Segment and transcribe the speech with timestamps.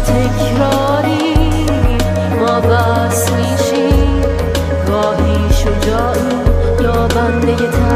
[0.00, 1.34] تکراری
[2.40, 4.22] ما بس میشیم.
[4.88, 6.38] گاهی شجاعی
[6.80, 7.87] یا بنده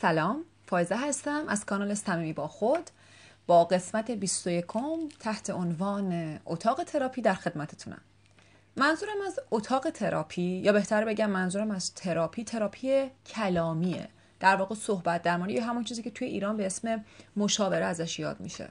[0.00, 2.90] سلام فایزه هستم از کانال صمیمی با خود.
[3.46, 4.64] با قسمت 21
[5.20, 8.00] تحت عنوان اتاق تراپی در خدمتتونم.
[8.76, 14.08] منظورم از اتاق تراپی یا بهتر بگم منظورم از therapy therapy کلامیه.
[14.40, 17.04] در واقع صحبت درمانی یا همون چیزی که توی ایران به اسم
[17.36, 18.68] مشاوره ازش یاد میشه.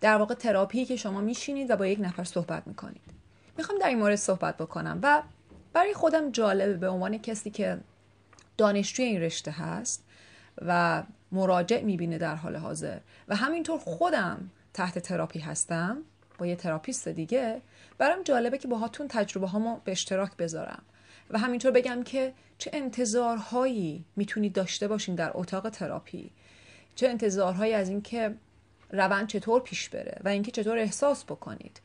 [0.00, 3.02] در واقع تراپی که شما میشینید و با یک نفر صحبت می‌کنید.
[3.58, 5.22] می‌خوام در این مورد صحبت بکنم و
[5.72, 7.78] برای خودم جالبه به عنوان کسی که
[8.56, 10.04] دانشجوی این رشته هست
[10.62, 12.98] و مراجع می‌بینه در حال حاضر.
[13.28, 15.98] و همینطور خودم تحت تراپی هستم
[16.38, 17.60] با یه تراپیست دیگه.
[17.98, 20.82] برام جالبه که باهاتون تجربه هامو به اشتراک بذارم.
[21.30, 26.30] و همینطور بگم که چه انتظارهایی می‌تونید داشته باشین در اتاق تراپی.
[26.94, 28.34] چه انتظارهایی از اینکه
[28.90, 31.80] روند چطور پیش بره و اینکه چطور احساس بکنید.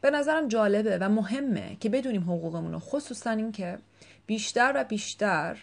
[0.00, 3.78] به نظرم جالبه و مهمه که بدونیم حقوقمون رو خصوصا اینکه
[4.30, 5.58] بیشتر و بیشتر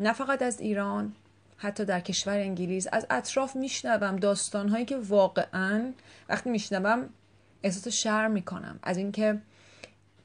[0.00, 1.12] نه فقط از ایران
[1.56, 5.92] حتی در کشور انگلیس از اطراف میشنوم داستانهایی که واقعا
[6.28, 7.08] وقتی میشنوم
[7.62, 8.78] احساس شرم می‌کنم.
[8.82, 9.38] از اینکه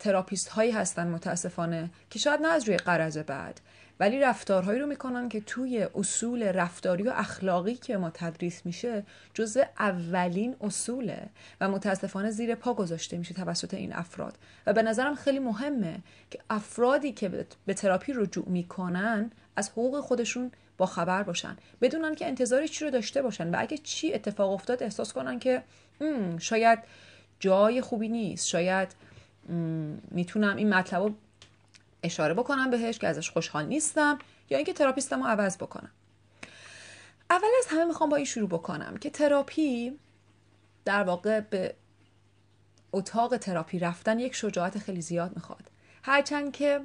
[0.01, 3.61] تراپیست هایی هستن متاسفانه که شاید نه از روی قرض بعد
[3.99, 9.03] ولی رفتارهایی رو می‌کنن که توی اصول رفتاری و اخلاقی که ما تدریس میشه
[9.33, 11.29] جزء اولین اصوله
[11.61, 14.37] و متاسفانه زیر پا گذاشته میشه توسط این افراد.
[14.67, 17.29] و به نظرم خیلی مهمه که افرادی که
[17.65, 21.57] به- تراپی رجوع می‌کنن از حقوق خودشون با خبر باشن.
[21.81, 25.63] بدونن که انتظاری چی رو داشته باشن و اگه چی اتفاق افتاد احساس کنن که
[26.01, 26.79] "مم، شاید
[27.39, 28.87] جای خوبی نیست شاید
[30.11, 31.13] می‌تونم این مطلب رو
[32.03, 34.19] اشاره بکنم بهش که ازش خوشحال نیستم
[34.49, 35.91] یا اینکه تراپیستم رو عوض بکنم.
[37.29, 39.99] اول از همه می‌خوام با این شروع بکنم که تراپی
[40.85, 41.75] در واقع به
[42.91, 45.71] اتاق تراپی رفتن یک شجاعت خیلی زیاد می‌خواد.
[46.03, 46.81] هرچند که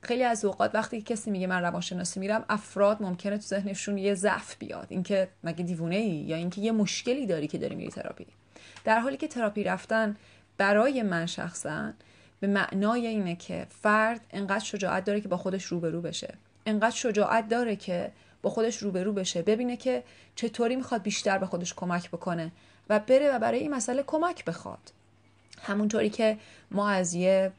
[0.00, 4.56] خیلی از اوقات وقتی کسی میگه من روانشناسی میرم افراد ممکنه تو ذهنشون یه ضعف
[4.56, 4.86] بیاد.
[4.90, 8.26] اینکه مگه دیوونه ای یا اینکه یه مشکلی داری که داری میری تراپی.
[8.84, 10.16] در حالی که تراپی رفتن
[10.58, 11.92] برای من شخصا
[12.40, 16.34] به معنای اینه که فرد انقدر شجاعت داره که با خودش روبرو بشه.
[16.66, 19.42] انقدر شجاعت داره که با خودش روبرو بشه.
[19.42, 20.02] ببینه که
[20.34, 22.52] چطوری می‌خواد بیشتر به خودش کمک بکنه
[22.90, 24.92] و بره و برای این مسئله کمک بخواد.
[25.62, 26.38] همونطوری که
[26.70, 27.52] ما از یه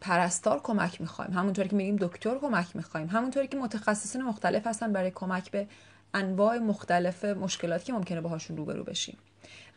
[0.00, 5.10] پرستار کمک می‌خوایم همونطوری که میگیم دکتر کمک می‌خوایم همونطوری که متخصصین مختلف هستن برای
[5.10, 5.66] کمک به
[6.14, 9.18] انواع مختلف مشکلاتی که ممکنه باهاشون روبرو بشیم.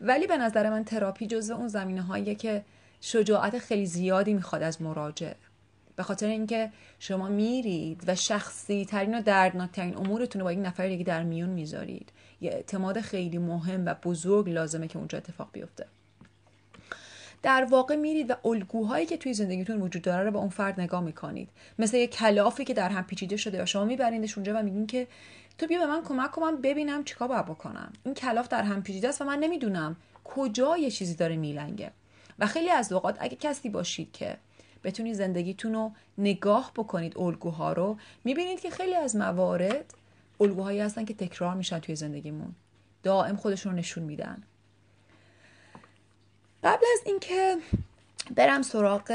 [0.02, 2.66] ولی به نظر من تراپی جزو اون زمینه هاییه که
[3.02, 5.34] شجاعت خیلی زیادی می‌خواد از مراجع
[5.96, 10.59] به خاطر اینکه شما میرید و شخصی ترین و دردناک ترین امورتون رو با یک
[10.59, 12.12] نفر دیگه در میون می‌ذارید.
[12.41, 15.86] یه اعتماد خیلی مهم و بزرگ لازمه که اونجا اتفاق بیفته.
[17.44, 21.03] در واقع میرید و الگوهایی که توی زندگیتون وجود داره رو به اون فرد نگاه
[21.03, 21.50] می‌کنید.
[21.79, 25.07] مثل یه کلافی که در هم پیچیده شده و شما میبریندش اونجا و میگین که
[25.57, 27.94] تو بیا به من کمک کن من ببینم چیکار باید بکنم.
[28.04, 31.92] این کلاف در هم پیچیده است و من نمی‌دونم کجا یه چیزی داره میلنگه.
[32.39, 34.38] و خیلی از اوقات اگه کسی باشید که
[34.83, 39.94] بتونید زندگیتون رو نگاه بکنید الگوها رو می‌بینید که خیلی از موارد
[40.39, 42.56] الگوهایی هستن که تکرار میشن توی زندگیمون.
[43.04, 44.44] دائم خودشون رو نشون میدن.
[46.65, 47.57] قبل از اینکه
[48.35, 49.12] برم سراغ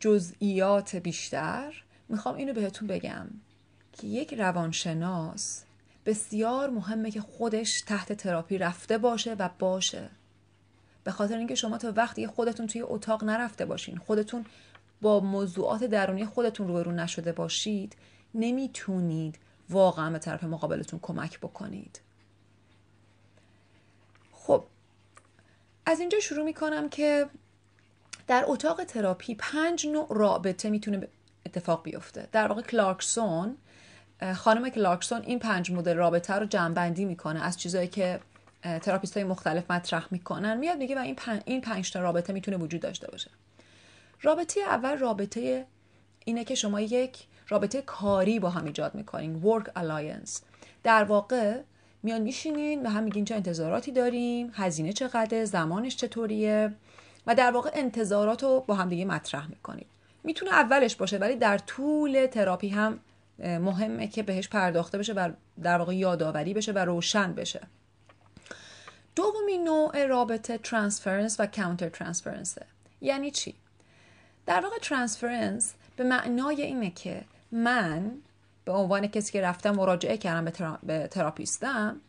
[0.00, 3.26] جزئیات بیشتر می‌خوام اینو بهتون بگم
[3.92, 5.64] که یک روانشناس
[6.06, 10.10] بسیار مهمه که خودش تحت تراپی رفته باشه و باشه.
[11.04, 14.46] به خاطر اینکه شما تا وقتی خودتون توی اتاق نرفته باشین خودتون
[15.02, 17.96] با موضوعات درونی خودتون روبرو نشده باشید
[18.34, 19.38] نمی‌تونید
[19.70, 22.00] واقعا به طرف مقابلتون کمک بکنید
[24.32, 24.64] خب
[25.86, 27.26] از اینجا شروع می‌کنم که
[28.26, 31.08] در اتاق تراپی پنج نوع رابطه می‌تونه
[31.46, 32.28] اتفاق بیفته.
[32.32, 33.56] در واقع کلارکسون
[34.34, 37.44] خانم کلارکسون این پنج مدل رابطه رو جمعبندی می‌کنه.
[37.44, 38.20] از چیزایی که
[38.62, 42.56] تراپیست های مختلف مطرح می‌کنن میاد میگه و این پنج, این پنج تا رابطه می‌تونه
[42.56, 43.30] وجود داشته باشه.
[44.22, 45.66] رابطه اول رابطه
[46.24, 50.40] اینه که شما یک رابطه کاری با هم ایجاد می‌کنین work alliance.
[50.82, 51.60] در واقع
[52.04, 56.72] میان میشینین و هم میگین چه انتظاراتی داریم هزینه چقدر زمانش چطوریه
[57.26, 59.86] و در واقع انتظارات رو با هم دیگه مطرح می‌کنید.
[60.24, 63.00] می‌تونه اولش باشه ولی در طول تراپی هم
[63.38, 65.30] مهمه که بهش پرداخته بشه و
[65.62, 67.60] در واقع یادآوری بشه و روشن بشه.
[69.16, 72.58] دومین نوع رابطه transference و counter transference
[73.00, 73.54] یعنی چی؟
[74.46, 78.10] در واقع transference به معنای اینه که من
[78.64, 80.78] به عنوان کسی که رفتم مراجعه کردم به, ترا...
[81.10, 82.00] تراپیستم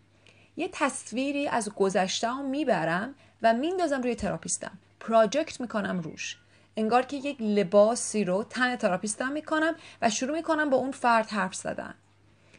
[0.57, 4.72] یه تصویری از گذشتم می‌برم و میندازم روی تراپیستم.
[5.00, 6.38] project می‌کنم روش.
[6.78, 11.56] انگار که یک لباسی رو تن تراپیستم می‌کنم و شروع می‌کنم با اون فرد حرف
[11.56, 11.94] زدن.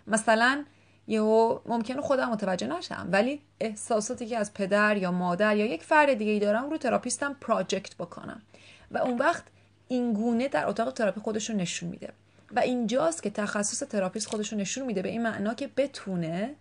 [0.06, 0.64] مثلا
[1.06, 6.14] یهو ممکنه خودم متوجه نشم ولی احساساتی که از پدر یا مادر یا یک فرد
[6.14, 8.42] دیگه ای دارم رو تراپیستم project بکنم.
[8.90, 9.44] و اون وقت
[9.88, 12.12] این گونه در اتاق تراپی خودش رو نشون میده.
[12.56, 16.54] و اینجاست که تخصص تراپیست خودش رو نشون میده به این معنا که بتونه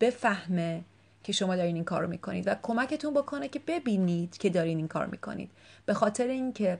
[0.00, 0.84] بفهمه
[1.24, 4.88] که شما دارین این کار رو می‌کنید و کمکتون بکنه که ببینید که دارین این
[4.88, 5.50] کار می‌کنید.
[5.86, 6.78] به خاطر اینکه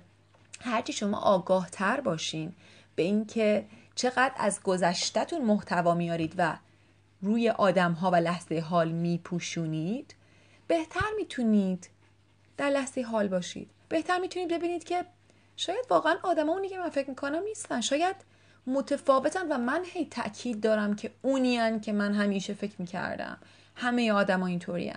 [0.60, 2.52] هرچی شما آگاه تر باشین
[2.96, 3.64] به اینکه
[3.94, 6.56] چقدر از گذشتهتون محتوا میارید و
[7.22, 10.14] روی آدم ها و لحظه حال میپوشونید
[10.68, 11.90] بهتر می‌تونید
[12.56, 13.70] در لحظه حال باشید.
[13.88, 15.04] بهتر می‌تونید ببینید که
[15.56, 17.80] شاید واقعا آدم اونی که من فکر می‌کنم نیستن.
[17.80, 18.16] شاید
[18.68, 23.38] متفاوتن و من هی تاکید دارم که اونیان که من همیشه فکر می‌کردم.
[23.76, 24.92] همه آدم ها اینطوری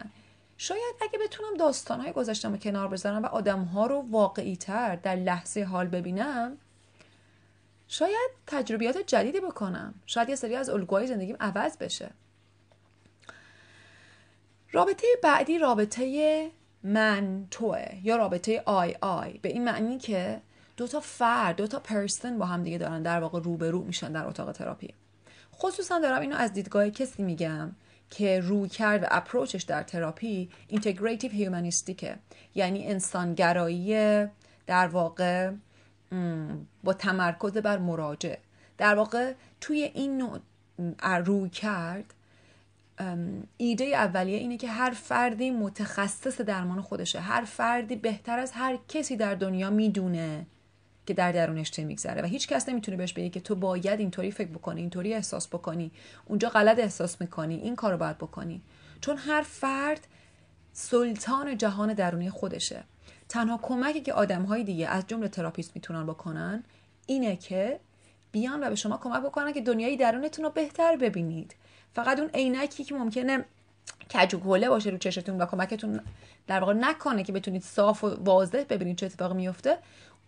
[0.58, 5.16] شاید اگه بتونم داستانهای گذشتم رو کنار بذارم و آدم ها رو واقعی تر در
[5.16, 6.58] لحظه حال ببینم
[7.88, 9.94] شاید تجربیات جدیدی بکنم.
[10.06, 12.10] شاید یه سری از الگوهای زندگیم عوض بشه.
[14.72, 16.52] رابطه بعدی رابطه
[16.84, 19.38] من توه یا رابطه آی آی.
[19.38, 20.42] به این معنی که
[20.82, 24.28] دو تا فرد دو تا person با هم دیگه دارن در واقع روبرو میشن در
[24.28, 24.94] اتاق تراپی.
[25.54, 27.72] خصوصا دارم اینو از دیدگاه کسی میگم
[28.10, 32.16] که رویکرد و approach ش در تراپی integrative humanistic ه
[32.56, 33.96] یعنی انسانگرایی
[34.68, 35.52] در واقع
[36.84, 38.36] با تمرکز بر مراجع
[38.78, 40.40] در واقع توی این نوع
[41.26, 42.14] رویکرد
[43.58, 47.20] ایده اولیه اینه که هر فردی متخصص درمان خودشه.
[47.20, 50.46] هر فردی بهتر از هر کسی در دنیا می‌دونه
[51.06, 54.32] که در درونش چه میگذره و هیچ کس نمی‌تونه بهش بگه که تو باید اینطوری
[54.32, 55.92] فکر بکنی اینطوری احساس بکنی
[56.26, 58.62] اونجا غلط احساس می‌کنی این کارو باید بکنی.
[59.02, 60.08] چون هر فرد
[60.74, 62.84] سلطان جهان درونی خودشه.
[63.30, 66.64] تنها کمکی که آدم های دیگه از جمله تراپیست می‌تونن بکنن
[67.06, 67.80] اینه که
[68.32, 71.56] بیان و به شما کمک بکنن که دنیای درونتون رو بهتر ببینید.
[71.96, 73.46] فقط اون عینکی که ممکنه
[74.14, 76.00] کجوکوله باشه رو چشتون و کمکتون
[76.48, 79.78] در واقع نکنه که بتونید صاف و واضح ببینید چه اتفاقی میفته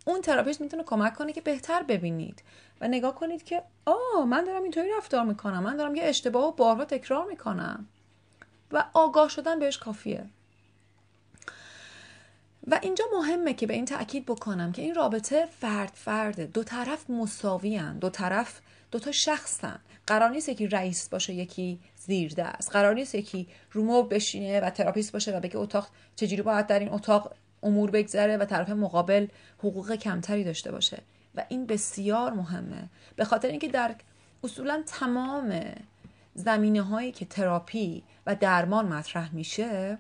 [0.06, 2.44] اون تراپیست می‌تونه کمک کنه که بهتر ببینید
[2.82, 6.86] و نگاه کنید که آه من دارم اینطوری رفتار می‌کنم من دارم یه اشتباهو بارها
[6.86, 7.88] تکرار می‌کنم
[8.72, 10.26] و آگاه شدن بهش کافیه.
[12.68, 17.10] و اینجا مهمه که به این تاکید بکنم که این رابطه فرد فرده دو طرف
[17.10, 18.62] مساوی دو طرف
[18.92, 23.85] دو تا شخصن قرار نیست یکی رئیس باشه یکی زیر دست قرار نیست یکی رو
[23.85, 28.38] مبل بشینه و تراپیست باشه و بگه اتاق چجوری باید در این اتاق امور بگذره
[28.38, 29.28] و طرف مقابل
[29.60, 31.02] حقوق کمتری داشته باشه.
[31.36, 32.90] و این بسیار مهمه.
[33.16, 33.96] به خاطر اینکه در
[34.44, 35.64] اصولا تمام
[36.34, 39.98] زمینه هایی که تراپی و درمان مطرح میشه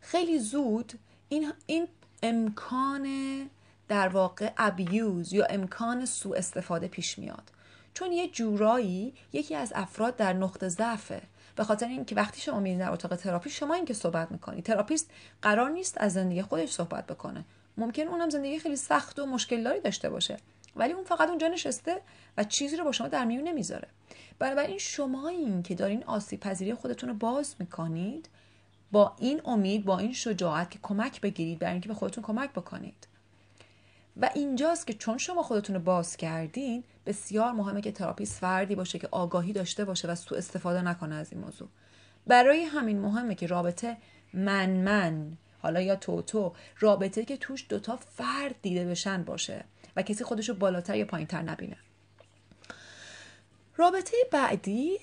[0.00, 0.92] خیلی زود
[1.28, 1.88] این, این
[2.22, 3.06] امکان
[3.88, 7.50] در واقع ابیوز یا امکان سوء استفاده پیش میاد.
[7.94, 11.22] چون یه جورایی یکی از افراد در نقطه ضعفه.
[11.56, 14.62] به خاطر اینکه وقتی شما میرین در اتاق تراپی شمایین که صحبت می‌کنی.
[14.62, 15.10] تراپیست
[15.42, 17.44] قرار نیست از زندگی خودش صحبت بکنه.
[17.76, 20.36] ممکن اونم زندگی خیلی سخت و مشکلداری داشته باشه.
[20.76, 22.00] ولی اون فقط اونجا نشسته
[22.36, 23.88] و چیزی رو با شما در میون نمی‌ذاره.
[24.38, 28.28] بنابراین شمایین که دارین آسیب پذیری خودتون رو باز می‌کنید
[28.92, 33.08] با این امید با این شجاعت که کمک بگیرید برای اینکه به خودتون کمک بکنید.
[34.16, 38.98] و اینجاست که چون شما خودتون رو باز کردین بسیار مهمه که تراپیست فردی باشه
[38.98, 41.68] که آگاهی داشته باشه و سوء استفاده نکنه از این موضوع.
[42.26, 43.96] برای همین مهمه که رابطه
[44.34, 49.64] من من حالا یا تو تو رابطه که توش دوتا فرد دیده بشن باشه
[49.96, 51.76] و کسی خودش رو بالاتر یا پایینتر نبینه.
[53.76, 54.98] رابطه بعدی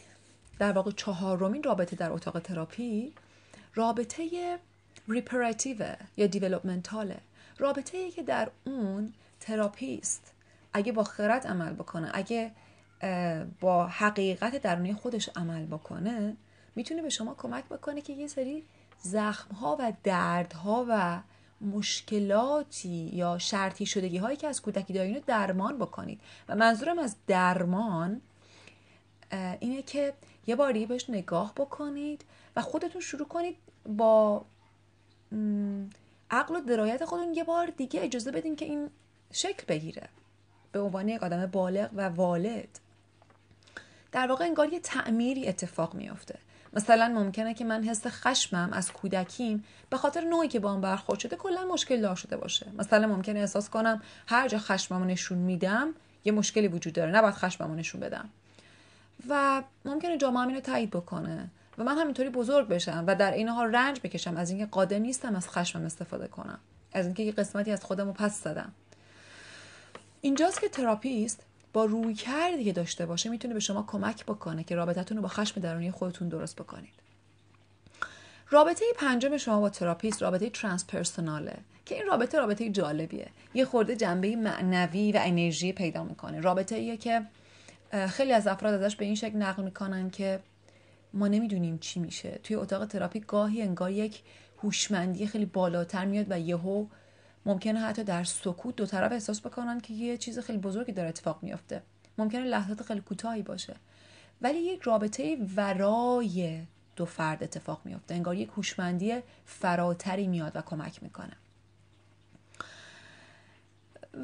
[0.60, 3.14] در واقع چهارمین رابطه در اتاق تراپی
[3.76, 4.60] رابطه
[5.08, 7.18] reparative یا developmental ه
[7.62, 10.34] رابطه ای که در اون تراپیست
[10.74, 12.52] اگه با خرد عمل بکنه اگه
[13.60, 16.36] با حقیقت درونی خودش عمل بکنه
[16.76, 18.64] می‌تونه به شما کمک بکنه که یه سری
[19.02, 21.20] زخم ها و درد ها و
[21.62, 26.22] مشکلاتی یا شرطی شدگی هایی که از کودکی دارین رو درمان بکنید.
[26.50, 28.22] و منظورم از درمان
[29.60, 30.14] اینه که
[30.48, 32.26] یه باری بهش نگاه بکنید
[32.56, 34.46] و خودتون شروع کنید با
[36.32, 38.90] عقل و درایت خودتون یه بار دیگه اجازه بدین که این
[39.32, 40.10] شکل بگیره.
[40.72, 42.80] به عنوان یک آدم بالغ و والد.
[44.12, 46.40] در واقع انگار یه تعمیری اتفاق میافته.
[46.74, 51.20] مثلا ممکنه که من حس خشمم از کودکیم به خاطر نوعی که با هم برخورد
[51.20, 52.68] شده کلا مشکل دار شده باشه.
[52.78, 55.94] مثلا ممکنه احساس کنم هر جا خشممو نشون میدم
[56.26, 57.12] یه مشکلی وجود داره.
[57.12, 58.30] نباید خشممو نشون بدم.
[59.30, 61.50] و ممکنه جامعه اینو تایید بکنه.
[61.82, 65.36] و من همینطوری بزرگ بشم و در این حال رنج بکشم از اینکه قادر نیستم
[65.36, 66.60] از خشمم استفاده کنم.
[66.94, 68.72] از اینکه یه قسمتی از خودم رو پس زدم.
[70.22, 75.18] اینجاست که تراپیست با رویکردی که داشته باشه می‌تونه به شما کمک بکنه که رابطتون
[75.18, 76.94] رو با خشم درونی خودتون درست بکنید.
[78.50, 83.28] رابطه پنجم شما با تراپیست رابطه transpersonal ه که این رابطه رابطه جالبیه.
[83.54, 86.42] یه خورده جنبه معنوی و انرژی پیدا می‌کنه.
[86.42, 87.22] رابطه ایه که
[88.10, 90.40] خیلی از افراد ازش به این شکل نقل می‌کنن که
[91.14, 92.40] ما نمی‌دونیم چی میشه.
[92.44, 94.24] توی اتاق تراپی گاهی انگار یک
[94.64, 96.86] هوشمندی خیلی بالاتر میاد و یهو
[97.46, 101.44] ممکنه حتی در سکوت دو طرف احساس بکنن که یه چیز خیلی بزرگی داره اتفاق
[101.44, 101.82] میافته.
[102.18, 103.76] ممکنه لحظات خیلی کوتاهی باشه.
[104.42, 106.62] ولی یک رابطه ورای
[106.96, 108.16] دو فرد اتفاق میافته.
[108.16, 111.38] انگار یک هوشمندی فراتری میاد و کمک می‌کنه.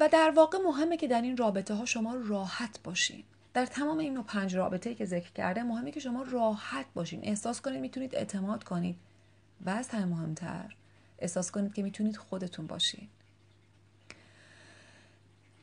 [0.00, 3.24] و در واقع مهمه که در این رابطه ها شما راحت باشین.
[3.58, 7.20] در تمام این پنج رابطه که ذکر کرده مهمه که شما راحت باشین.
[7.22, 8.96] احساس کنید می‌تونید اعتماد کنید.
[9.66, 10.74] و از همه مهمتر
[11.18, 13.08] احساس کنید که می‌تونید خودتون باشین.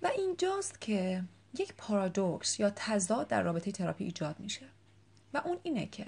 [0.02, 1.24] و اینجاست که
[1.60, 4.66] یک پارادوکس یا تضاد در رابطه تراپی ایجاد میشه.
[5.34, 6.06] و اون اینه که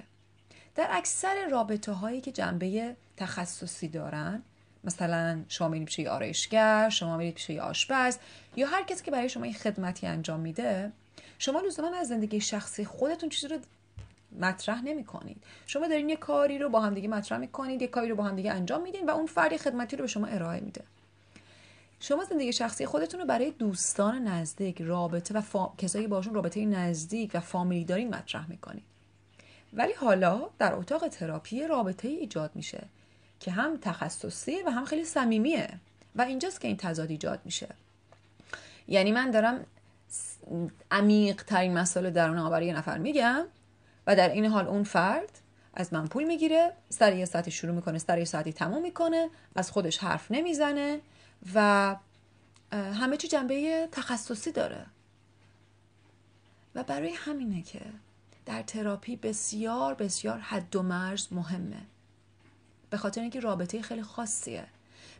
[0.75, 4.41] در اکثر رابطه هایی که جنبه تخصصی دارن
[4.83, 8.17] مثلا شما میرید پیش آرایشگر شما میرید پیش آشپز
[8.55, 10.91] یا هر کسی که برای شما این خدمتی انجام میده
[11.37, 13.57] شما لزوما از زندگی شخصی خودتون چیزی رو
[14.39, 18.09] مطرح نمی کنید شما دارین یه کاری رو با هم دیگه مطرح می‌کنید یه کاری
[18.09, 20.83] رو با هم دیگه انجام میدین و اون فردی خدمتی رو به شما ارائه میده.
[21.99, 25.73] شما زندگی شخصی خودتون رو برای دوستان نزدیک رابطه و فا...
[25.77, 28.83] کسایی باشون رابطه نزدیک و فامیلی دارین مطرح می‌کنید.
[29.73, 32.83] ولی حالا در اتاق تراپی رابطه ایجاد میشه
[33.39, 35.69] که هم تخصصی و هم خیلی صمیمیه
[36.15, 37.67] و اینجاست که این تضاد ایجاد میشه.
[38.87, 39.65] یعنی من دارم
[40.91, 43.45] عمیق ترین مسائل درون برای یه نفر میگم
[44.07, 45.39] و در این حال اون فرد
[45.73, 49.71] از من پول می‌گیره سر یه ساعتی شروع می‌کنه سر یه ساعتی تموم می‌کنه از
[49.71, 50.99] خودش حرف نمی‌زنه
[51.53, 51.95] و
[52.71, 54.85] همه چی جنبه تخصصی داره.
[56.75, 57.81] و برای همینه که
[58.45, 61.81] در تراپی بسیار بسیار حد و مرز مهمه.
[62.89, 64.67] به خاطر اینکه رابطه خیلی خاصیه.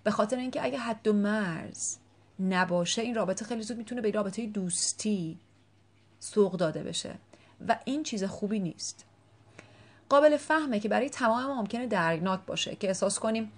[0.04, 1.98] به خاطر اینکه اگه حد و مرز
[2.40, 5.40] نباشه این رابطه خیلی زود می‌تونه به رابطه دوستی
[6.20, 7.16] سوق داده بشه
[7.68, 9.06] و این چیز خوبی نیست.
[10.10, 13.52] قابل فهمه که برای تمام ما ممکنه درگناک باشه که احساس کنیم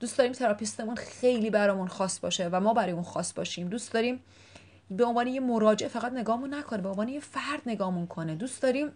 [0.00, 3.68] دوست داریم تراپیستمون خیلی برامون خاص باشه و ما برای اون خاص باشیم.
[3.68, 4.20] دوست داریم
[4.90, 8.34] به عنوان یه مراجع فقط نگاهمون نکنه به عنوان یه فرد نگاهمون کنه.
[8.34, 8.92] دوست داریم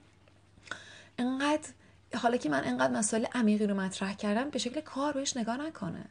[1.18, 1.68] انقدر
[2.14, 6.04] حالا که من انقدر مسائل عمیقی رو مطرح کردم به شکل کار بهش نگاه نکنه.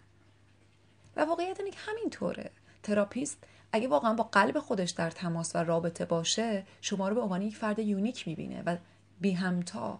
[1.15, 2.51] و واقعیت اینه که همینطوره.
[2.87, 3.37] تراپیست
[3.71, 7.55] اگه واقعا با قلب خودش در تماس و رابطه باشه شما رو به عنوان یک
[7.55, 8.77] فرد unique می‌بینه و
[9.21, 9.99] بی همتا.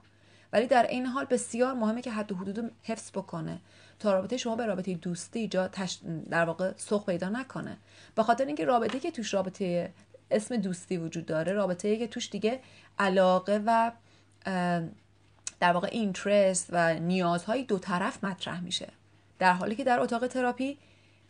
[0.54, 3.60] ولی در این حال بسیار مهمه که حد و حدود حفظ بکنه
[4.00, 6.00] تا رابطه شما به رابطه دوستی جا تش...
[6.30, 7.78] در واقع سوق پیدا نکنه.
[8.16, 9.94] به خاطر اینکه رابطه که توش رابطه
[10.32, 12.60] اسم دوستی وجود داره رابطه که توش دیگه
[13.00, 13.92] علاقه و
[15.60, 18.88] در واقع interest و نیازهای دو طرف مطرح میشه.
[19.40, 20.78] در حالی که در اتاق تراپی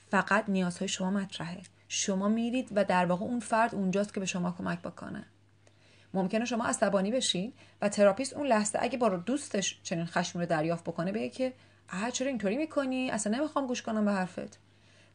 [0.10, 1.62] فقط نیازهای شما مطرحه.
[1.88, 5.26] شما میرید و در واقع اون فرد اونجاست که به شما کمک بکنه.
[6.14, 10.84] ممکنه شما عصبانی بشین و تراپیست اون لحظه اگه با دوستش چنین خشم رو دریافت
[10.84, 11.54] بکنه بگه که
[11.94, 14.60] آه چرا اینطوری می‌کنی؟ اصلا نمی‌خوام گوش کنم به حرفت.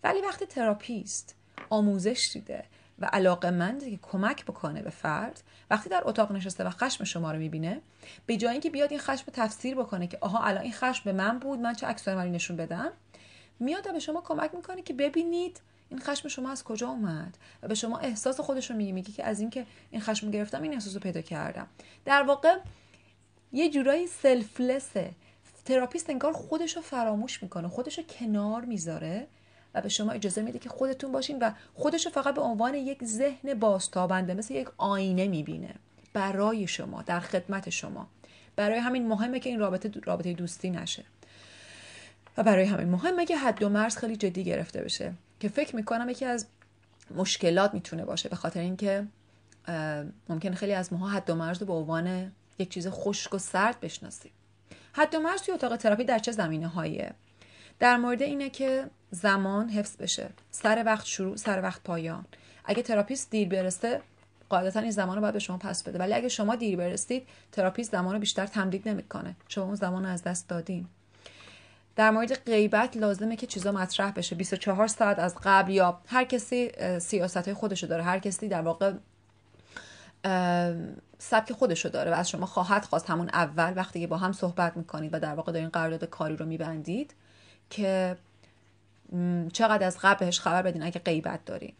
[0.04, 1.34] ولی وقتی تراپیست
[1.70, 2.64] آموزش دیده
[2.98, 7.32] و علاقه منده که کمک بکنه به فرد وقتی در اتاق نشسته و خشم شما
[7.32, 7.80] رو می‌بینه
[8.26, 11.38] به جای اینکه بیاد این خشم تفسیر بکنه که آها الان این خشم به من
[11.38, 12.92] بود من چه عکس نشون بدم؟
[13.60, 17.74] میاد به شما کمک می‌کنه که ببینید این خشم شما از کجا اومد و به
[17.74, 21.00] شما احساس خودش رو میگی میگی که از اینکه این خشم گرفتم این احساس رو
[21.00, 21.66] پیدا کردم.
[22.04, 22.58] در واقع
[23.52, 25.10] یه جورایی سلفلسه
[25.64, 29.26] تراپیست انگار خودش رو فراموش می‌کنه خودش رو کنار می‌ذاره
[29.74, 33.04] و به شما اجازه میده که خودتون باشین و خودش رو فقط به عنوان یک
[33.04, 35.74] ذهن بازتابنده مثل یک آینه می‌بینه
[36.12, 38.08] برای شما در خدمت شما.
[38.56, 41.04] برای همین مهمه که این رابطه رابطه دوستی نشه.
[42.36, 45.12] و برای همین مهمه که حد و مرز خیلی جدی گرفته بشه.
[45.40, 46.46] که فکر می‌کنم یکی از
[47.14, 49.06] مشکلات می‌تونه باشه به خاطر اینکه
[50.28, 53.80] ممکن خیلی از ماها حد و مرز رو به عنوان یک چیز خشک و سرد
[53.80, 54.32] بشناسیم.
[54.92, 57.12] حد و مرز توی اتاق تراپی در چه زمینه هاییه
[57.78, 60.30] در مورد اینه که زمان حفظ بشه.
[60.50, 62.24] سر وقت شروع سر وقت پایان.
[62.64, 64.00] اگه تراپیست دیر برسه
[64.48, 65.98] قاعدتا این زمان رو باید به شما پس بده.
[65.98, 69.36] ولی اگه شما دیر برسید تراپیست زمان رو بیشتر تمدید نمی‌کنه.
[69.48, 70.88] شما اون زمان رو از دست دادین.
[71.96, 74.34] در مورد غیبت لازمه که چیزا مطرح بشه.
[74.36, 78.02] 24 ساعت از قبل یا هر کسی سیاست های خودشو داره.
[78.02, 78.92] هر کسی در واقع
[81.18, 83.10] سبک خودشو داره و از شما خواهد خواست.
[83.10, 86.46] همون اول وقتی که با هم صحبت می‌کنید و در واقع دارین قرارداد کاری رو
[86.46, 87.14] میبندید
[87.70, 88.16] که
[89.52, 91.72] چقدر از قبل بهش خبر بدین اگه غیبت دارین.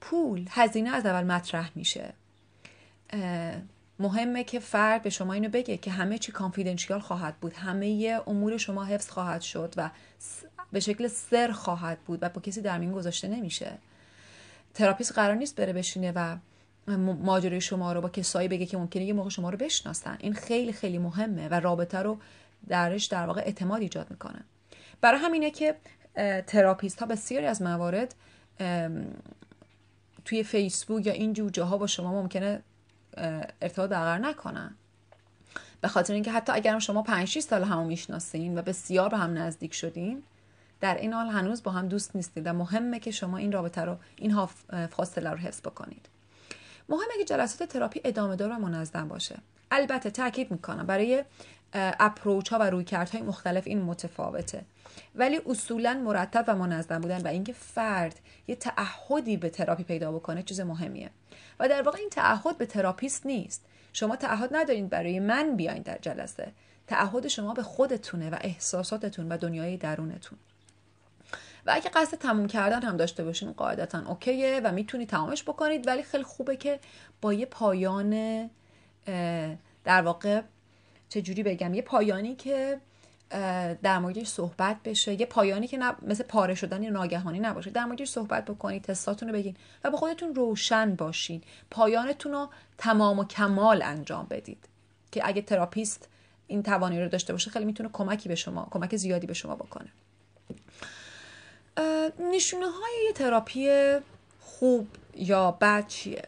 [0.00, 2.12] پول هزینه از اول مطرح میشه.
[4.04, 7.52] مهمه که فرد به شما اینو بگه که همه چی confidential خواهد بود.
[7.52, 9.90] همه امور شما حفظ خواهد شد و
[10.72, 13.78] به شکل سِر خواهد بود و با کسی در میون گذاشته نمیشه.
[14.74, 16.36] تراپیست قرار نیست بره بشینه و
[17.22, 20.16] ماجرای شما رو با کسایی بگه که ممکنه یه موقع شما رو بشناسن.
[20.20, 22.18] این خیلی خیلی مهمه و رابطه رو
[22.68, 24.44] درش در واقع اعتماد ایجاد می‌کنه.
[25.00, 25.76] برای همینه که
[26.46, 28.14] تراپیست ها بسیاری از موارد
[30.24, 32.62] توی فیسبوک یا این جور جاها با شما ممکنه
[33.62, 34.74] ارتباط برقرار نکنن.
[35.80, 39.38] به خاطر اینکه حتی اگرم شما 5 6 سال همو می‌شناسین و بسیار به هم
[39.38, 40.22] نزدیک شدین
[40.80, 43.96] در این حال هنوز با هم دوست نیستید و مهمه که شما این رابطه رو
[44.16, 44.46] این
[44.86, 46.08] فاصله رو حفظ بکنید.
[46.88, 49.38] مهمه که جلسات تراپی ادامه دار و منظم باشه.
[49.70, 51.24] البته تاکید می‌کنم برای
[51.74, 54.64] approach ها و رویکردهای مختلف این متفاوته.
[55.14, 60.42] ولی اصولا مرتب و منظم بودن و اینکه فرد یه تعهدی به تراپی پیدا بکنه
[60.42, 61.10] چیز مهمیه.
[61.60, 63.64] و در واقع این تعهد به تراپیست نیست.
[63.92, 66.52] شما تعهد ندارید برای من بیاین در جلسه.
[66.86, 70.38] تعهد شما به خودتونه و احساساتتون و دنیای درونتون.
[71.66, 75.86] و اگه قصد تموم کردن هم داشته باشین قاعدتا okay ه و می‌تونید تمامش بکنید.
[75.86, 76.80] ولی خیلی خوبه که
[77.20, 78.10] با یه پایان
[79.84, 80.42] در واقع
[81.14, 82.80] چجوری بگم؟ یه پایانی که
[83.82, 85.20] در موردش صحبت بشه.
[85.20, 87.70] یه پایانی که مثل پاره شدن یا ناگهانی نباشه.
[87.70, 91.42] در موردش صحبت بکنید تستاتون رو بگین و با خودتون روشن باشین.
[91.70, 92.48] پایانتون رو
[92.78, 94.68] تمام و کمال انجام بدید.
[95.12, 96.08] که اگه تراپیست
[96.46, 99.88] این توانی رو داشته باشه خیلی می‌تونه کمکی به شما کمک زیادی به شما بکنه.
[102.32, 103.68] نشونه های یه تراپی
[104.40, 106.22] خوب یا بد چیه؟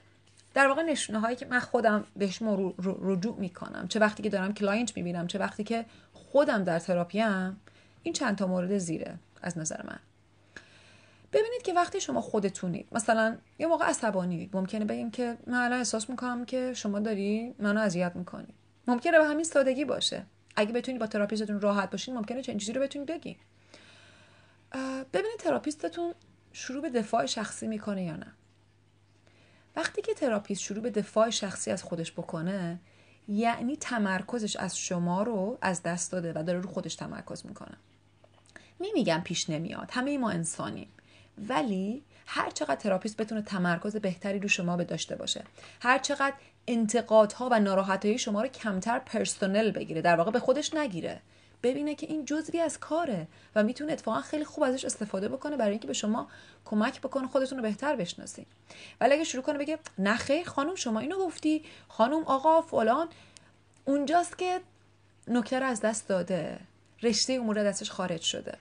[0.56, 2.42] در واقع نشونه هایی که من خودم بهش
[2.78, 7.56] رجوع می‌کنم چه وقتی که دارم client می‌بینم چه وقتی که خودم در تراپی هم
[8.02, 9.98] این چند تا مورد زیره از نظر من.
[11.32, 16.10] ببینید که وقتی شما خودتونید مثلا یه موقع عصبانی ممکنه بگیم که من الان احساس
[16.10, 18.54] می‌کنم که شما داری منو اذیت می‌کنی.
[18.86, 20.26] ممکنه به همین سادگی باشه.
[20.56, 23.36] اگه بتونید با تراپیستتون راحت باشین ممکنه چنین چیزی رو بتونید بگین.
[25.12, 26.14] ببینید تراپیستتون
[26.52, 28.32] شروع به دفاع شخصی می‌کنه یا نه.
[29.76, 32.80] وقتی که تراپیست شروع به دفاع شخصی از خودش بکنه
[33.28, 37.76] یعنی تمرکزش از شما رو از دست داده و داره رو خودش تمرکز می‌کنه.
[38.80, 39.88] نمیگم پیش نمیاد.
[39.90, 40.88] همه ما انسانیم.
[41.48, 45.44] ولی هر چقدر تراپیست بتونه تمرکز بهتری رو به شما داشته باشه
[45.80, 46.34] هر چقدر
[46.66, 51.20] انتقادها و ناراحتی شما رو کمتر personal بگیره در واقع به خودش نگیره
[51.62, 55.70] ببینه که این جزوی از کاره و می‌تونه اتفاقا خیلی خوب ازش استفاده بکنه برای
[55.70, 56.28] اینکه به شما
[56.64, 58.46] کمک بکنه خودتون رو بهتر بشناسین.
[59.00, 59.78] ولی اگه شروع کنه بگه
[60.18, 63.08] خیر خانم شما اینو گفتی خانم آقا فلان
[63.84, 64.60] اونجاست که
[65.28, 66.58] نکته رو از دست داده.
[67.02, 68.58] رشته امور دستش خارج شده.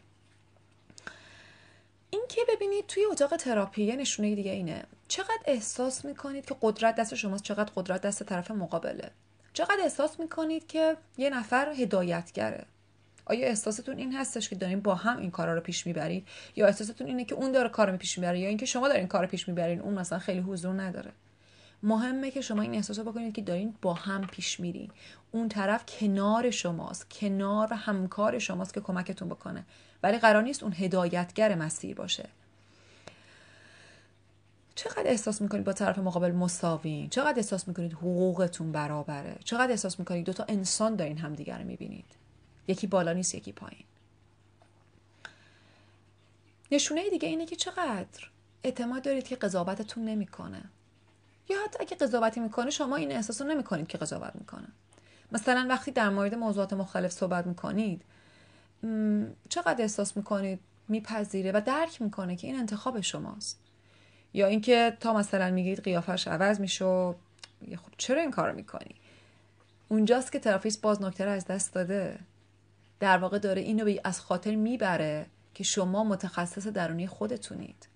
[2.10, 4.84] این که ببینید توی اتاق تراپی نشونه دیگه اینه.
[5.08, 9.12] چقدر احساس می‌کنید که قدرت دست شماست چقدر قدرت دست طرف مقابله؟
[9.53, 12.65] چقدر احساس می‌کنید که یه نفر هدایتگره؟
[13.25, 17.07] آیا احساستون این هستش که دارین با هم این کارا رو پیش می‌برید یا احساستون
[17.07, 19.93] اینه که اون داره کارو پیش می‌بره؟ یا اینکه شما دارین کارو پیش می‌برین؟ اون
[19.93, 21.11] مثلا خیلی حضور نداره.
[21.83, 24.91] مهمه که شما این احساس رو بکنید که دارین با هم پیش میرین.
[25.31, 27.09] اون طرف کنار شماست.
[27.09, 29.65] کنار همکار شماست که کمکتون بکنه.
[30.03, 32.29] ولی قرار نیست اون هدایتگر مسیر باشه.
[34.75, 40.25] چقدر احساس می‌کنید با طرف مقابل مساوین چقدر احساس می‌کنید حقوقتون برابره؟ چقدر احساس می‌کنید
[40.25, 42.05] دوتا انسان دارین همدیگر رو می‌بینید؟
[42.67, 43.84] یکی بالا نیست یکی پایین.
[46.71, 48.30] نشونه دیگه اینه که چقدر
[48.63, 50.63] اعتماد دارید که قضاوتتون نمی‌کنه.
[51.49, 54.67] یا حتی اگه قضاوتی می‌کنه شما این احساس رو نمی‌کنید که قضاوت می‌کنه.
[55.32, 58.01] مثلا وقتی در مورد موضوعات مختلف صحبت می‌کنید
[59.49, 63.60] چقدر احساس می‌کنید؟ میپذیره و درک می‌کنه که این انتخاب شماست.
[64.34, 66.86] یا اینکه تا مثلا میگید قیافش عوض میشه
[67.75, 68.95] خب چرا این کارو می‌کنی؟
[69.89, 72.19] اونجاست که ترافیست باز نکته رو از دست داده.
[73.06, 77.88] در واقع داره اینو از خاطر می‌بره که شما متخصص درونی خودتونید.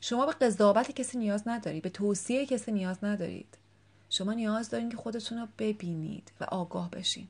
[0.00, 3.58] شما به قضاوت کسی نیاز ندارید به توصیه کسی نیاز ندارید.
[4.10, 7.28] شما نیاز دارین که خودتون رو ببینید و آگاه بشین.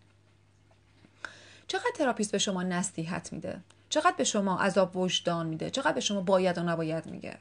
[1.66, 6.20] چقدر تراپیست به شما نصیحت میده؟ چقدر به شما عذاب وجدان میده؟ چقدر به شما
[6.20, 7.38] باید و نباید میگه؟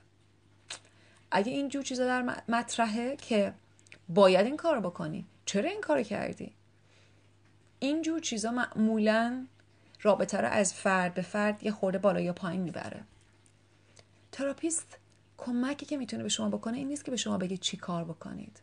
[1.31, 3.53] اگه اینجور چیزا در مطرحه که
[4.09, 6.51] باید این کار رو بکنی چرا این کار کردی؟
[7.79, 9.47] اینجور چیزا معمولا
[10.03, 13.03] رابطه رو از فرد به فرد یه خورده بالا یا پایین می‌بره.
[14.31, 14.97] تراپیست
[15.37, 18.61] کمکی که می‌تونه به شما بکنه این نیست که به شما بگه چی کار بکنید.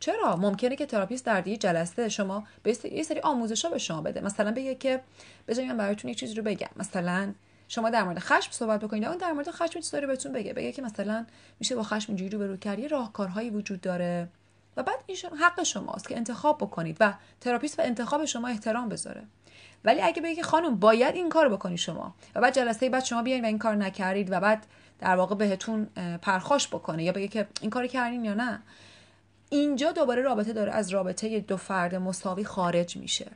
[0.00, 4.00] چرا؟ ممکنه که تراپیست در یه جلسه شما به یه سری آموزش ها به شما
[4.00, 4.20] بده.
[4.20, 5.00] مثلا بگه که
[5.48, 6.68] بذارید من براتون یه چیزی رو بگم.
[6.76, 7.34] مثلا
[7.68, 9.04] شما در مورد خشم صحبت بکنید.
[9.04, 10.52] اون در مورد خشم چیزی داره بهتون بگه.
[10.52, 11.26] بگه که مثلا
[11.60, 12.78] میشه با خشم اینجوری روبرو کرد.
[12.78, 14.28] یه راهکارهایی وجود داره.
[14.76, 19.22] و بعد این حق شماست که انتخاب بکنید و تراپیست به انتخاب شما احترام بذاره.
[19.84, 22.14] ولی اگه بگه خانم باید این کار بکنی شما.
[22.34, 24.66] و بعد جلسه بعد شما بیاین و این کار نکردید و بعد
[24.98, 25.84] در واقع بهتون
[26.22, 28.62] پرخاش بکنه یا بگه که این کار کردین یا نه.
[29.48, 33.30] اینجا دوباره رابطه داره از رابطه دو فرد مساوی خارج میشه.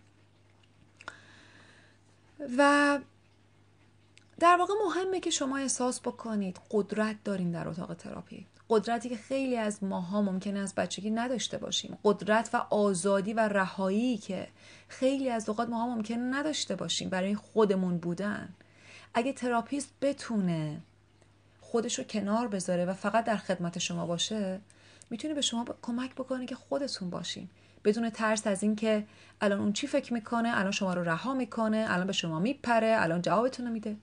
[2.59, 2.99] و
[4.41, 8.47] در واقع مهمه که شما احساس بکنید قدرت دارین در اتاق تراپی.
[8.71, 11.99] قدرتی که خیلی از ماها ممکنه از بچگی نداشته باشیم.
[12.05, 14.49] قدرت و آزادی و رهایی که
[14.89, 18.49] خیلی از اوقات ماها ممکنه نداشته باشیم برای خودمون بودن.
[19.15, 20.81] اگه تراپیست بتونه
[21.61, 24.61] خودش رو کنار بذاره و فقط در خدمت شما باشه
[25.11, 27.49] می‌تونه به شما کمک بکنه که خودتون باشین
[27.85, 29.07] بدون ترس از اینکه
[29.41, 33.23] الان اون چی فکر می‌کنه الان شما رو رها می‌کنه الان به شما میپره الان
[33.23, 33.97] جوابتون رو میده.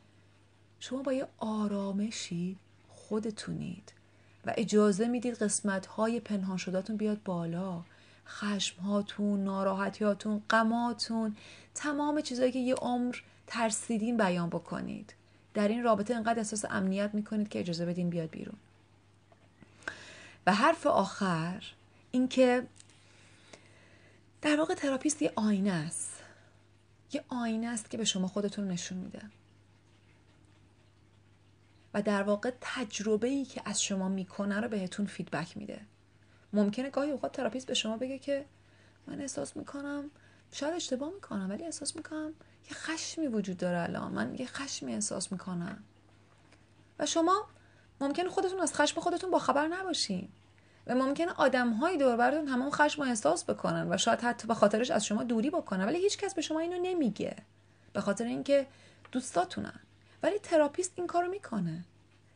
[0.79, 3.96] شما با یه آرامشی خودتونید.
[4.47, 7.81] و اجازه می‌دید قسمت های پنهان شدهتون بیاد بالا.
[8.27, 11.35] خشم هاتون ناراحتی هاتون غماتون
[11.75, 13.15] تمام چیزهایی که یه عمر
[13.47, 15.13] ترسیدین بیان بکنید.
[15.53, 18.55] در این رابطه انقدر احساس امنیت می‌کنید که اجازه بدین بیاد بیرون.
[20.47, 21.63] و حرف آخر
[22.11, 22.63] اینکه
[24.41, 26.23] در واقع تراپیست یه آینه است.
[27.13, 29.21] یه آینه است که به شما خودتون نشون میده.
[31.97, 35.81] و در واقع تجربه ای که از شما می‌کنه رو بهتون feedback میده.
[36.53, 38.45] ممکنه گاهی اوقات تراپیست به شما بگه که
[39.07, 40.11] من احساس می‌کنم
[40.51, 42.33] شاید اشتباه می‌کنم ولی احساس می‌کنم
[42.69, 44.11] یه خشمی وجود داره الان.
[44.11, 45.83] من یه خشمی احساس می‌کنم.
[46.99, 47.47] و شما
[48.01, 50.29] ممکنه خودتون از خشم خودتون با خبر نباشین.
[50.87, 54.53] و ممکنه آدم های دور براتون تمام خشم رو احساس بکنن و شاید حتی به
[54.53, 57.35] خاطرش از شما دوری بکنن ولی هیچ کس به شما اینو نمیگه.
[57.93, 58.67] به خاطر اینکه
[59.11, 59.79] دوستاتونن.
[60.23, 61.83] ولی تراپیست این کارو می‌کنه.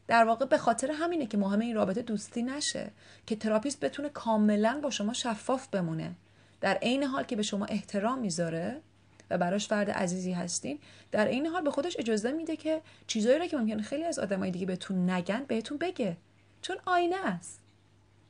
[0.08, 2.92] در واقع به خاطر همینه که مهمه این رابطه دوستی نشه
[3.26, 6.16] که تراپیست بتونه کاملا با شما شفاف بمونه.
[6.62, 8.82] در عین حال که به شما احترام می‌ذاره
[9.30, 10.80] و براش فرد عزیزی هستین
[11.12, 14.52] در این حال به خودش اجازه میده که چیزایی رو که ممکنه خیلی از آدمای
[14.52, 16.18] دیگه بهتون نگن بهتون بگه.
[16.62, 17.60] چون آینه است.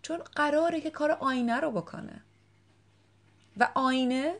[0.02, 2.22] چون قراره که کار آینه رو بکنه.
[3.58, 4.36] و آینه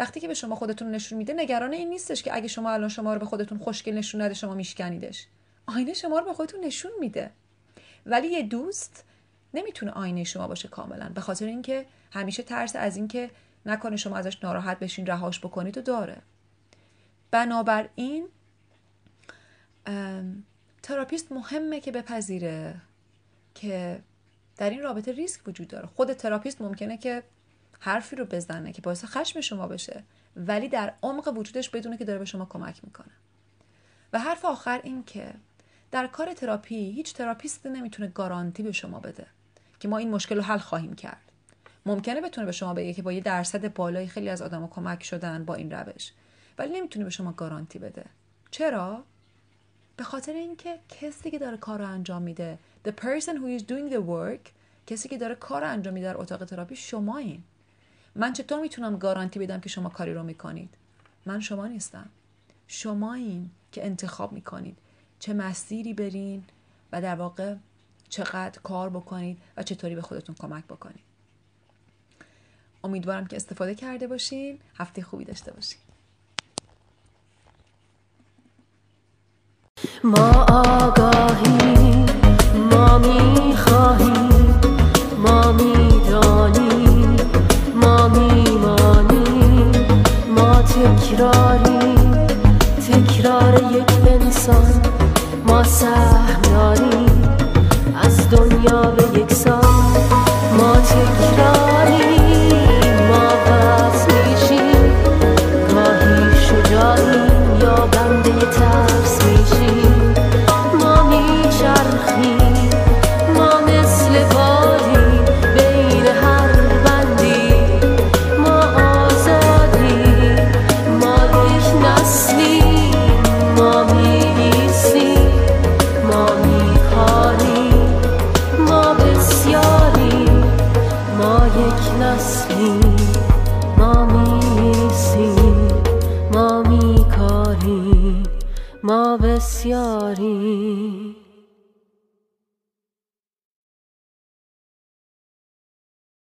[0.00, 3.14] وقتی که به شما خودتون نشون میده نگران این نیستش که اگه شما الان شما
[3.14, 5.26] رو به خودتون خوشگل نشون نده شما میشکنیدش.
[5.66, 7.30] آینه شما رو به خودتون نشون میده.
[8.06, 9.04] ولی یه دوست
[9.54, 11.08] نمی‌تونه آینه شما باشه کاملا.
[11.14, 13.30] به خاطر اینکه همیشه ترس از اینکه
[13.66, 16.16] نکنه شما ازش ناراحت بشین رهاش بکنید رو داره.
[17.30, 18.28] بنابراین
[20.82, 22.74] تراپیست مهمه که بپذیره
[23.54, 24.02] که
[24.56, 25.86] در این رابطه ریسک وجود داره.
[25.86, 27.22] خود تراپیست ممکنه که
[27.80, 30.02] حرفی رو بزنه که باعث خشم شما بشه
[30.36, 33.12] ولی در عمق وجودش بدونه که داره به شما کمک می‌کنه.
[34.12, 35.34] و حرف آخر این که
[35.90, 39.26] در کار تراپی هیچ تراپیستی نمی‌تونه guarantee به شما بده
[39.80, 41.32] که ما این مشکل رو حل خواهیم کرد.
[41.86, 45.44] ممکنه بتونه به شما بگه که با یه درصد بالایی خیلی از آدما کمک شدن
[45.44, 46.12] با این روش
[46.58, 48.04] ولی نمی‌تونه به شما guarantee بده.
[48.50, 49.04] چرا؟
[49.96, 53.92] به خاطر اینکه کسی که داره کار رو انجام میده the person who is doing
[53.92, 54.50] the work
[54.86, 57.42] کسی که داره کار رو انجام میده در اتاق تراپی شمایین
[58.20, 60.74] من چطور می‌تونم guarantee بدم که شما کاری رو می‌کنید؟
[61.26, 62.08] من شما نیستم.
[62.66, 64.78] شما این که انتخاب می‌کنید.
[65.18, 66.44] چه مسیری برین
[66.92, 67.54] و در واقع
[68.08, 71.04] چقدر کار بکنید و چطوری به خودتون کمک بکنید.
[72.84, 74.58] امیدوارم که استفاده کرده باشین.
[74.78, 75.80] هفته خوبی داشته باشین.
[80.04, 81.90] ما آگاهی
[83.70, 84.29] تکراری
[94.50, 94.80] انسان
[95.46, 95.62] ما